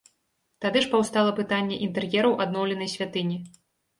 [0.63, 3.37] Тады ж паўстала пытанне інтэр'ераў адноўленай святыні.